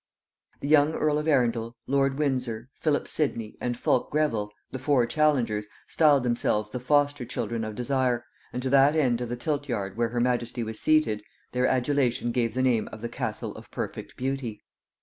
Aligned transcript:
The 0.61 0.67
young 0.67 0.95
earl 0.95 1.19
of 1.19 1.27
Arundel, 1.27 1.77
lord 1.85 2.17
Windsor, 2.17 2.69
Philip 2.73 3.07
Sidney, 3.07 3.55
and 3.61 3.77
Fulke 3.77 4.09
Greville, 4.09 4.49
the 4.71 4.79
four 4.79 5.05
challengers, 5.05 5.67
styled 5.85 6.23
themselves 6.23 6.71
the 6.71 6.79
foster 6.79 7.23
children 7.23 7.63
of 7.63 7.75
Desire, 7.75 8.25
and 8.51 8.63
to 8.63 8.69
that 8.71 8.95
end 8.95 9.21
of 9.21 9.29
the 9.29 9.35
tilt 9.37 9.69
yard 9.69 9.95
where 9.97 10.09
her 10.09 10.19
majesty 10.19 10.63
was 10.63 10.79
seated, 10.79 11.21
their 11.51 11.67
adulation 11.67 12.31
gave 12.31 12.55
the 12.55 12.63
name 12.63 12.89
of 12.91 13.01
the 13.01 13.09
Castle 13.09 13.55
of 13.55 13.69
Perfect 13.69 14.17
Beauty. 14.17 14.63